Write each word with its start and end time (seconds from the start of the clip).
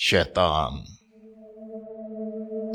शैतान। 0.00 0.84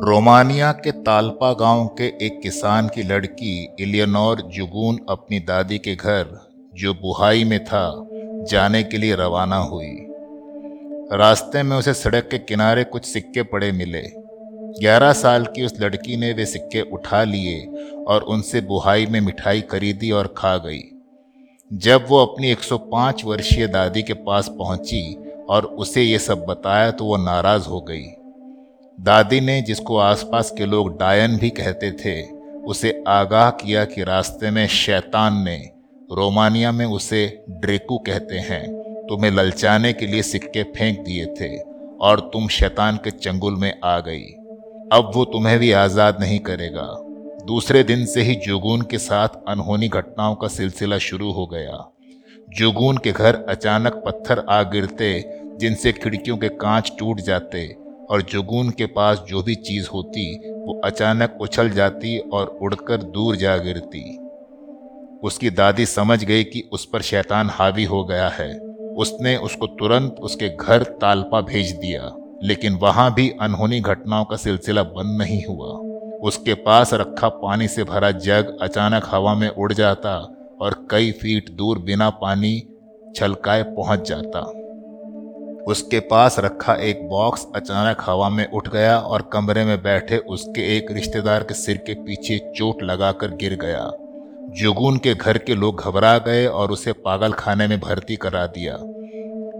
रोमानिया 0.07 0.71
के 0.71 0.91
तालपा 0.91 1.53
गाँव 1.53 1.87
के 1.87 2.25
एक 2.25 2.39
किसान 2.43 2.87
की 2.87 3.03
लड़की 3.03 3.75
इलियनोर 3.79 4.41
जुगून 4.41 4.99
अपनी 5.09 5.39
दादी 5.39 5.77
के 5.77 5.95
घर, 5.95 6.47
जो 6.75 6.93
बुहाई 6.93 7.43
में 7.43 7.65
था, 7.65 8.07
जाने 8.49 8.83
के 8.83 8.97
लिए 8.97 9.15
रवाना 9.15 9.57
हुई। 9.57 10.05
रास्ते 11.11 11.63
में 11.63 11.77
उसे 11.77 11.93
सड़क 11.93 12.27
के 12.31 12.37
किनारे 12.37 12.83
कुछ 12.83 13.05
सिक्के 13.05 13.43
पड़े 13.43 13.71
मिले। 13.71 14.03
ग्यारह 14.79 15.13
साल 15.13 15.45
की 15.45 15.65
उस 15.65 15.73
लड़की 15.79 16.17
ने 16.17 16.33
वे 16.33 16.45
सिक्के 16.45 16.81
उठा 16.81 17.23
लिए 17.23 17.65
और 18.07 18.21
उनसे 18.21 18.61
बुहाई 18.61 19.05
में 19.05 19.21
मिठाई 19.21 19.61
खरीदी 19.61 20.11
और 20.11 20.35
खा 20.37 20.57
गई। 20.57 20.81
जब 21.73 22.05
वो 22.09 22.25
अपनी 22.25 22.51
105 22.51 23.25
वर्षीय 23.25 23.67
दादी 23.67 24.03
के 24.03 24.13
पास 24.13 24.47
पहुँची 24.47 25.22
और 25.49 25.65
उसे 25.65 26.03
ये 26.03 26.19
सब 26.19 26.45
बताया 26.45 26.91
तो 26.91 27.05
वो 27.05 27.17
नाराज़ 27.17 27.67
हो 27.67 27.81
गई। 27.81 28.05
दादी 28.99 29.41
ने, 29.41 29.61
जिसको 29.61 29.97
आसपास 29.97 30.51
के 30.51 30.65
लोग 30.65 30.97
डायन 30.99 31.37
भी 31.37 31.49
कहते 31.49 31.91
थे, 31.91 32.21
उसे 32.63 33.03
आगाह 33.07 33.49
किया 33.49 33.85
कि 33.85 34.03
रास्ते 34.03 34.51
में 34.51 34.67
शैतान 34.67 35.43
ने, 35.43 35.57
रोमानिया 36.11 36.71
में 36.71 36.85
उसे 36.85 37.45
ड्रेकू 37.49 37.97
कहते 37.97 38.35
हैं, 38.35 38.63
तुम्हें 39.09 39.31
ललचाने 39.31 39.93
के 39.93 40.07
लिए 40.07 40.21
सिक्के 40.21 40.63
फेंक 40.63 40.99
दिए 40.99 41.25
थे 41.25 41.57
और 42.01 42.19
तुम 42.19 42.47
शैतान 42.47 42.97
के 42.97 43.11
चंगुल 43.11 43.55
में 43.55 43.73
आ 43.83 43.99
गई। 43.99 44.23
अब 44.91 45.11
वो 45.15 45.25
तुम्हें 45.25 45.59
भी 45.59 45.71
आज़ाद 45.71 46.19
नहीं 46.19 46.39
करेगा। 46.39 46.99
दूसरे 47.45 47.83
दिन 47.83 48.05
से 48.05 48.21
ही 48.21 48.35
जुगून 48.35 48.81
के 48.81 48.97
साथ 48.97 49.27
अनहोनी 49.47 49.87
घटनाओं 49.87 50.35
का 50.35 50.47
सिलसिला 50.47 50.97
शुरू 50.97 51.31
हो 51.31 51.45
गया। 51.47 51.92
जुगून 52.57 52.97
के 52.97 53.11
घर 53.11 53.35
अचानक 53.49 53.93
पत्थर 53.93 54.45
आ 54.49 54.63
गिरते, 54.63 55.25
जिनसे 55.59 55.91
खिड़कियों 55.91 56.37
के 56.37 56.47
कांच 56.47 56.91
टूट 56.99 57.19
जाते, 57.19 57.75
और 58.09 58.21
जुगून 58.21 58.69
के 58.69 58.85
पास 58.85 59.23
जो 59.27 59.43
भी 59.43 59.55
चीज़ 59.55 59.87
होती, 59.93 60.37
वो 60.49 60.81
अचानक 60.85 61.37
उछल 61.41 61.69
जाती 61.69 62.17
और 62.17 62.59
उड़कर 62.61 62.97
दूर 62.97 63.35
जा 63.35 63.57
गिरती। 63.57 64.17
उसकी 65.23 65.49
दादी 65.49 65.85
समझ 65.85 66.23
गई 66.23 66.43
कि 66.43 66.69
उस 66.73 66.85
पर 66.85 67.01
शैतान 67.01 67.49
हावी 67.49 67.83
हो 67.83 68.03
गया 68.03 68.27
है। 68.29 68.59
उसने 68.97 69.37
उसको 69.37 69.67
तुरंत 69.67 70.15
उसके 70.19 70.49
घर 70.49 70.83
तालपा 70.83 71.41
भेज 71.41 71.71
दिया, 71.71 72.15
लेकिन 72.43 72.73
वहाँ 72.73 73.13
भी 73.13 73.29
अनहोनी 73.41 73.81
घटनाओं 73.81 74.25
का 74.25 74.35
सिलसिला 74.35 74.83
बंद 74.83 75.21
नहीं 75.21 75.43
हुआ। 75.45 75.67
उसके 76.27 76.53
पास 76.53 76.93
रखा 76.93 77.29
पानी 77.29 77.67
से 77.67 77.83
भरा 77.83 78.11
जग 78.11 78.57
अचानक 78.61 79.03
हवा 79.05 79.33
में 79.35 79.49
उड़ 79.49 79.73
जाता 79.73 80.39
और 80.63 80.87
कई 80.91 81.11
फीट 81.11 81.49
दूर 81.49 81.79
बिना 81.79 82.09
पानी 82.21 82.59
छलकाए 83.15 83.63
पहुँच 83.63 84.07
जाता। 84.09 84.39
उसके 85.67 85.99
पास 85.99 86.39
रखा 86.39 86.73
एक 86.83 87.07
बॉक्स 87.09 87.45
अचानक 87.55 87.97
हवा 88.01 88.29
में 88.29 88.45
उठ 88.47 88.67
गया 88.67 88.97
और 88.97 89.29
कमरे 89.33 89.63
में 89.65 89.77
बैठे 89.83 90.17
उसके 90.17 90.61
एक 90.77 90.91
रिश्तेदार 90.91 91.43
के 91.43 91.53
सिर 91.53 91.77
के 91.77 91.93
पीछे 91.93 92.37
चोट 92.57 92.83
लगाकर 92.83 93.35
गिर 93.35 93.55
गया। 93.55 93.91
जुगून 94.55 94.97
के 94.97 95.13
घर 95.13 95.37
के 95.37 95.55
लोग 95.55 95.81
घबरा 95.81 96.17
गए 96.17 96.45
और 96.45 96.71
उसे 96.71 96.93
पागल 97.05 97.31
खाने 97.31 97.67
में 97.67 97.79
भर्ती 97.79 98.15
करा 98.15 98.45
दिया। 98.47 98.77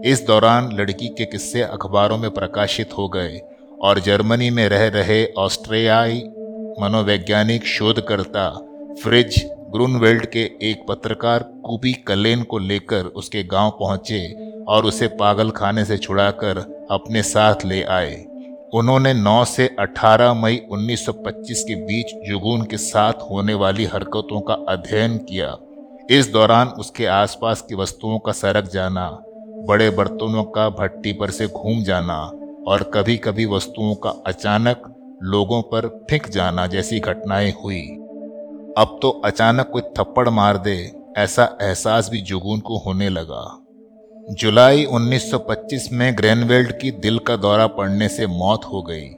इस 0.04 0.24
दौरान 0.26 0.70
लड़की 0.72 1.08
के 1.08 1.24
किस्से 1.24 1.62
अखबारों 1.62 2.18
में 2.18 2.30
प्रकाशित 2.30 2.90
हो 2.98 3.08
गए 3.08 3.40
और 3.82 3.98
जर्मनी 4.00 4.50
में 4.50 4.68
रह 4.68 4.86
रहे 4.88 5.24
ऑस्ट्रियाई 5.38 6.22
मनोवैज्ञानिक 6.80 7.66
शोधकर्ता 7.66 8.48
फ्रिज 9.02 9.42
ग्रूनवेल्ड 9.74 10.26
के 10.26 10.42
एक 10.62 10.84
पत्रकार 10.88 11.42
कुबी 11.64 11.92
कलेन 11.92 12.42
को 12.42 12.58
लेकर 12.58 13.06
उसके 13.06 13.42
गाँव 13.42 13.70
पहुँचे 13.70 14.20
और 14.64 14.84
उसे 14.84 15.06
पागल 15.06 15.50
खाने 15.50 15.84
से 15.84 15.98
छुड़ाकर 15.98 16.58
अपने 16.90 17.22
साथ 17.22 17.64
ले 17.64 17.82
आए। 17.82 18.14
उन्होंने 18.74 19.14
9 19.14 19.44
से 19.44 19.76
18 19.80 20.34
मई 20.34 20.60
1925 20.72 21.62
के 21.62 21.74
बीच 21.74 22.14
जुगून 22.28 22.62
के 22.62 22.76
साथ 22.76 23.12
होने 23.12 23.54
वाली 23.54 23.84
हरकतों 23.84 24.40
का 24.40 24.54
अध्ययन 24.68 25.18
किया। 25.18 25.56
इस 26.10 26.28
दौरान 26.32 26.68
उसके 26.68 27.06
आसपास 27.06 27.62
की 27.62 27.74
वस्तुओं 27.74 28.18
का 28.18 28.32
सरक 28.32 28.64
जाना, 28.64 29.08
बड़े 29.68 29.90
बर्तनों 29.90 30.44
का 30.44 30.68
भट्टी 30.68 31.12
पर 31.12 31.30
से 31.30 31.46
घूम 31.46 31.82
जाना 31.82 32.20
और 32.66 32.90
कभी 32.94 33.16
कभी 33.16 33.46
वस्तुओं 33.46 33.94
का 33.94 34.10
अचानक 34.26 34.90
लोगों 35.22 35.62
पर 35.62 36.06
फिक 36.10 36.28
जाना 36.28 36.66
जैसी 36.66 37.00
घटनाएँ 37.00 37.52
हुई। 37.64 38.00
अब 38.78 38.98
तो 39.02 39.10
अचानक 39.10 39.70
कोई 39.72 39.82
थप्पड़ 39.82 40.28
मार 40.28 40.58
दे, 40.58 40.92
ऐसा 41.18 41.58
एहसास 41.62 42.08
भी 42.10 42.20
जुगून 42.20 42.60
को 42.60 42.78
होने 42.78 43.08
लगा। 43.08 43.66
जुलाई 44.30 44.84
1925 44.84 45.88
में 45.92 46.16
ग्रैनवेल्ड 46.16 46.80
की 46.80 46.90
दिल 46.90 47.18
का 47.18 47.36
दौरा 47.36 47.66
पड़ने 47.66 48.08
से 48.08 48.26
मौत 48.26 48.64
हो 48.64 48.82
गई। 48.82 49.08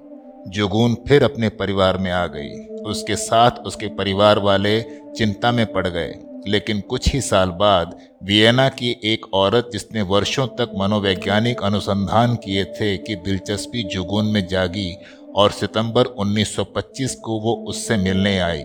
जुगून 0.49 0.97
फिर 1.09 1.25
अपने 1.25 1.49
परिवार 1.49 1.99
में 1.99 2.11
आ 2.11 2.27
गई। 2.27 2.67
उसके 2.67 3.17
साथ 3.17 3.51
उसके 3.51 3.87
परिवार 3.87 4.39
वाले 4.39 4.81
चिंता 5.17 5.53
में 5.53 5.73
पड़ 5.73 5.89
गए। 5.89 6.15
लेकिन 6.49 6.81
कुछ 6.81 7.15
ही 7.15 7.21
साल 7.21 7.51
बाद 7.51 7.99
वियना 8.23 8.69
की 8.69 9.01
एक 9.05 9.35
औरत 9.35 9.71
जिसने 9.73 10.03
वर्षों 10.03 10.47
तक 10.47 10.73
मनोवैज्ञानिक 10.79 11.63
अनुसंधान 11.63 12.35
किए 12.35 12.65
थे 12.65 12.97
कि 12.97 13.15
दिलचस्पी 13.15 13.83
जुगून 13.83 14.27
में 14.27 14.47
जागी 14.47 14.97
और 15.37 15.51
सितंबर 15.51 16.05
1925 16.05 17.15
को 17.15 17.41
वो 17.41 17.65
उससे 17.69 17.97
मिलने 17.97 18.39
आई। 18.39 18.65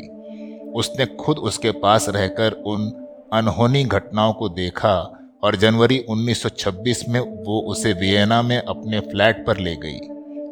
उसने 0.75 1.05
खुद 1.05 1.37
उसके 1.37 1.71
पास 1.71 2.09
रहकर 2.09 2.51
उन 2.51 2.91
अनहोनी 3.33 3.83
घटनाओं 3.83 4.33
को 4.33 4.49
देखा 4.49 4.95
और 5.43 5.55
जनवरी 5.55 6.05
1926 6.09 7.07
में 7.09 7.19
वो 7.19 7.61
उसे 7.61 7.93
वियना 7.93 8.41
में 8.41 8.57
अपने 8.57 8.99
फ्लैट 8.99 9.45
पर 9.45 9.57
ले 9.57 9.75
गई। 9.75 9.99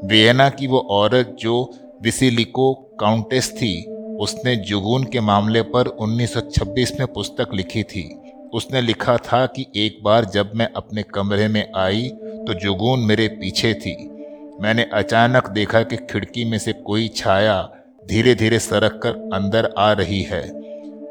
वियना 0.07 0.49
की 0.49 0.67
वो 0.67 0.79
औरत 0.79 1.35
जो 1.39 1.71
विसिलिको 2.01 2.73
काउंटेस 2.99 3.51
थी, 3.51 3.83
उसने 4.19 4.55
जुगून 4.55 5.03
के 5.03 5.19
मामले 5.19 5.61
पर 5.61 5.87
1926 5.87 6.99
में 6.99 7.07
पुस्तक 7.07 7.53
लिखी 7.53 7.83
थी। 7.83 8.21
उसने 8.53 8.81
लिखा 8.81 9.17
था 9.17 9.45
कि 9.45 9.65
एक 9.75 9.99
बार 10.03 10.25
जब 10.25 10.51
मैं 10.55 10.69
अपने 10.75 11.03
कमरे 11.03 11.47
में 11.47 11.71
आई 11.75 12.09
तो 12.47 12.53
जुगून 12.53 12.99
मेरे 12.99 13.27
पीछे 13.27 13.73
थी। 13.73 13.95
मैंने 14.61 14.83
अचानक 14.93 15.47
देखा 15.47 15.81
कि 15.83 15.97
खिड़की 15.97 16.45
में 16.45 16.57
से 16.57 16.73
कोई 16.73 17.07
छाया 17.07 17.61
धीरे 18.09 18.33
धीरे 18.35 18.59
सरक 18.59 18.99
कर 19.03 19.09
अंदर 19.33 19.69
आ 19.77 19.91
रही 19.91 20.21
है। 20.21 20.41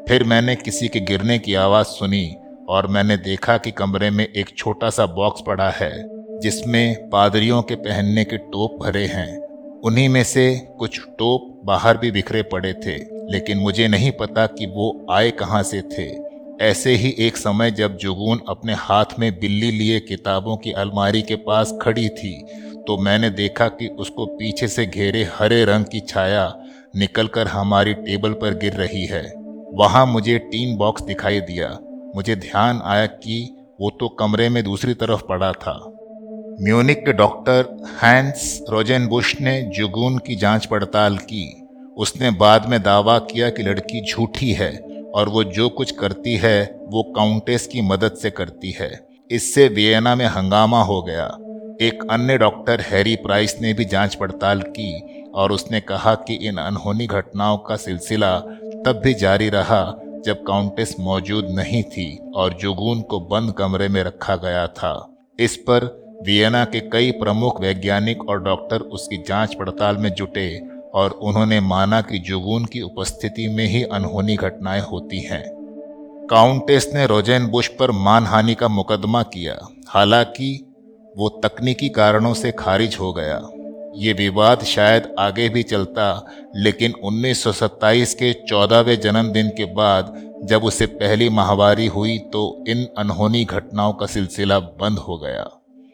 फिर 0.07 0.23
मैंने 0.23 0.55
किसी 0.55 0.87
के 0.87 0.99
गिरने 0.99 1.37
की 1.39 1.53
आवाज़ 1.55 1.87
सुनी 1.87 2.35
और 2.69 2.87
मैंने 2.87 3.17
देखा 3.17 3.57
कि 3.57 3.71
कमरे 3.71 4.09
में 4.09 4.25
एक 4.25 4.49
छोटा 4.57 4.89
सा 4.89 5.05
बॉक्स 5.05 5.41
पड़ा 5.47 5.69
है, 5.69 5.91
जिसमें 6.39 7.09
पादरियों 7.09 7.61
के 7.61 7.75
पहनने 7.75 8.23
के 8.23 8.37
टोप 8.37 8.77
भरे 8.83 9.05
हैं। 9.05 9.37
उन्हीं 9.83 10.09
में 10.09 10.23
से 10.23 10.55
कुछ 10.79 10.99
टोप 11.19 11.61
बाहर 11.65 11.97
भी 11.97 12.11
बिखरे 12.11 12.41
पड़े 12.43 12.73
थे, 12.73 12.95
लेकिन 13.31 13.57
मुझे 13.57 13.87
नहीं 13.87 14.11
पता 14.11 14.45
कि 14.47 14.65
वो 14.65 15.05
आए 15.11 15.31
कहाँ 15.31 15.63
से 15.63 15.81
थे। 15.81 16.07
ऐसे 16.61 16.95
ही 16.95 17.15
एक 17.19 17.37
समय 17.37 17.71
जब 17.71 17.97
जुगून 17.97 18.41
अपने 18.49 18.73
हाथ 18.73 19.19
में 19.19 19.31
बिल्ली 19.39 19.71
लिए 19.71 19.99
किताबों 19.99 20.57
की 20.57 20.71
अलमारी 20.71 21.21
के 21.21 21.35
पास 21.35 21.77
खड़ी 21.81 22.09
थी 22.09 22.33
तो 22.87 22.97
मैंने 22.97 23.29
देखा 23.29 23.67
कि 23.67 23.87
उसको 23.99 24.25
पीछे 24.25 24.67
से 24.67 24.85
घेरे 24.85 25.23
हरे 25.33 25.63
रंग 25.65 25.85
की 25.85 25.99
छाया 25.99 26.45
निकलकर 26.95 27.47
हमारी 27.47 27.93
टेबल 27.93 28.33
पर 28.33 28.57
गिर 28.57 28.73
रही 28.73 29.05
है। 29.05 29.33
वहाँ 29.73 30.05
मुझे 30.05 30.37
टीन 30.37 30.77
बॉक्स 30.77 31.01
दिखाई 31.01 31.39
दिया। 31.39 31.79
मुझे 32.15 32.35
ध्यान 32.35 32.81
आया 32.83 33.05
कि 33.05 33.55
वो 33.81 33.89
तो 33.89 34.09
कमरे 34.09 34.49
में 34.49 34.63
दूसरी 34.63 34.93
तरफ़ 34.93 35.21
पड़ा 35.29 35.51
था। 35.51 35.95
म्यूनिक 36.61 37.05
के 37.05 37.13
डॉक्टर 37.13 37.83
हैंस 38.01 38.63
रोजेनबुश 38.69 39.41
ने 39.41 39.61
जुगून 39.61 40.17
की 40.17 40.35
जाँच 40.35 40.65
पड़ताल 40.65 41.17
की। 41.17 41.67
उसने 41.97 42.31
बाद 42.31 42.69
में 42.69 42.83
दावा 42.83 43.19
किया 43.19 43.49
कि 43.49 43.63
लड़की 43.63 44.11
झूठी 44.11 44.51
है 44.51 44.77
और 45.15 45.29
वो 45.29 45.43
जो 45.43 45.69
कुछ 45.69 45.91
करती 45.91 46.35
है, 46.35 46.79
वो 46.87 47.03
काउंटेस 47.03 47.67
की 47.67 47.81
मदद 47.81 48.11
से 48.11 48.29
करती 48.29 48.71
है। 48.71 49.07
इससे 49.31 49.67
वियना 49.67 50.15
में 50.15 50.25
हंगामा 50.25 50.83
हो 50.83 51.01
गया। 51.01 51.37
एक 51.81 52.07
अन्य 52.11 52.37
डॉक्टर 52.37 52.81
हैरी 52.81 53.15
प्राइस 53.15 53.61
ने 53.61 53.73
भी 53.73 53.85
जाँच 53.85 54.15
पड़ताल 54.15 54.61
की। 54.61 55.08
और 55.35 55.51
उसने 55.51 55.79
कहा 55.79 56.15
कि 56.15 56.33
इन 56.33 56.57
अनहोनी 56.57 57.07
घटनाओं 57.07 57.57
का 57.57 57.75
सिलसिला 57.75 58.39
तब 58.85 59.01
भी 59.03 59.13
जारी 59.13 59.49
रहा 59.49 59.83
जब 60.25 60.43
काउंटेस 60.47 60.95
मौजूद 60.99 61.47
नहीं 61.49 61.83
थी 61.83 62.31
और 62.35 62.53
जुगून 62.53 63.01
को 63.01 63.19
बंद 63.19 63.51
कमरे 63.51 63.87
में 63.87 64.03
रखा 64.03 64.35
गया 64.35 64.67
था। 64.67 65.15
इस 65.39 65.55
पर 65.57 65.85
वियना 66.25 66.65
के 66.65 66.79
कई 66.79 67.11
प्रमुख 67.11 67.61
वैज्ञानिक 67.61 68.29
और 68.29 68.43
डॉक्टर 68.43 68.79
उसकी 68.79 69.17
जाँच 69.17 69.55
पड़ताल 69.55 69.97
में 69.97 70.13
जुटे 70.13 70.61
और 70.93 71.11
उन्होंने 71.11 71.59
माना 71.59 72.01
कि 72.01 72.19
जुगून 72.19 72.65
की 72.65 72.81
उपस्थिति 72.81 73.47
में 73.47 73.65
ही 73.65 73.83
अनहोनी 73.83 74.35
घटनाएँ 74.35 74.81
होती 74.81 75.19
हैं। 75.19 75.43
काउंटेस 76.31 76.91
ने 76.93 77.05
रोजेन 77.07 77.47
बुश 77.47 77.67
पर 77.67 77.91
मानहानि 77.91 78.55
का 78.55 78.67
मुकदमा 78.67 79.23
किया। 79.23 79.67
हालाँकि 79.87 80.65
वो 81.17 81.29
तकनीकी 81.29 81.89
कारणों 81.89 82.33
से 82.33 82.51
खारिज 82.51 82.97
हो 82.99 83.13
गया। 83.13 83.49
ये 83.99 84.13
विवाद 84.13 84.63
शायद 84.63 85.15
आगे 85.19 85.47
भी 85.49 85.63
चलता, 85.63 86.25
लेकिन 86.55 86.93
1927 87.03 88.13
के 88.13 88.31
चौदहवें 88.49 88.99
जन्मदिन 88.99 89.49
के 89.49 89.65
बाद 89.73 90.13
जब 90.49 90.63
उसे 90.63 90.85
पहली 90.85 91.29
माहवारी 91.29 91.87
हुई 91.87 92.17
तो 92.33 92.43
इन 92.67 92.85
अनहोनी 92.97 93.43
घटनाओं 93.45 93.93
का 93.93 94.05
सिलसिला 94.05 94.59
बंद 94.59 94.99
हो 94.99 95.17
गया। 95.17 95.45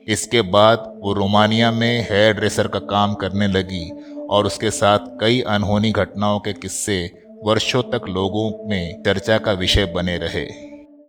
इसके 0.07 0.41
बाद 0.41 0.83
वो 1.03 1.13
रोमानिया 1.13 1.71
में 1.71 2.01
हेयर 2.01 2.33
ड्रेसर 2.33 2.67
का 2.67 2.79
काम 2.79 3.13
करने 3.13 3.47
लगी 3.47 3.89
और 4.29 4.45
उसके 4.45 4.71
साथ 4.71 4.99
कई 5.21 5.41
अनहोनी 5.47 5.91
घटनाओं 5.91 6.39
के 6.39 6.53
किस्से 6.53 6.99
वर्षों 7.43 7.81
तक 7.83 8.07
लोगों 8.09 8.49
में 8.69 9.03
चर्चा 9.03 9.37
का 9.37 9.51
विषय 9.53 9.85
बने 9.85 10.17
रहे। 10.17 10.45